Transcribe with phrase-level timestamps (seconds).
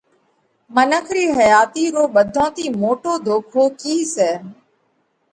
[0.75, 4.31] منک رِي حياتِي رو ٻڌون ٿِي موٽو ڌوکو ڪِي سئہ؟